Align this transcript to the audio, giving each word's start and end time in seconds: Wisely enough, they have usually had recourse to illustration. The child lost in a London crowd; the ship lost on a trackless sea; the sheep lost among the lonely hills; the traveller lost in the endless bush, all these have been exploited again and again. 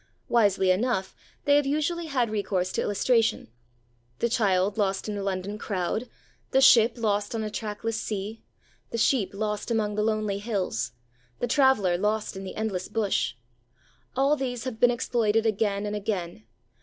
Wisely 0.29 0.71
enough, 0.71 1.15
they 1.45 1.57
have 1.57 1.67
usually 1.67 2.07
had 2.07 2.31
recourse 2.31 2.71
to 2.71 2.81
illustration. 2.81 3.49
The 4.17 4.29
child 4.29 4.75
lost 4.79 5.07
in 5.07 5.15
a 5.15 5.21
London 5.21 5.59
crowd; 5.59 6.09
the 6.49 6.59
ship 6.59 6.93
lost 6.97 7.35
on 7.35 7.43
a 7.43 7.51
trackless 7.51 8.01
sea; 8.01 8.41
the 8.89 8.97
sheep 8.97 9.31
lost 9.31 9.69
among 9.69 9.93
the 9.93 10.01
lonely 10.01 10.39
hills; 10.39 10.93
the 11.37 11.45
traveller 11.45 11.99
lost 11.99 12.35
in 12.35 12.43
the 12.43 12.55
endless 12.55 12.87
bush, 12.87 13.35
all 14.15 14.35
these 14.35 14.63
have 14.63 14.79
been 14.79 14.89
exploited 14.89 15.45
again 15.45 15.85
and 15.85 15.95
again. 15.95 16.45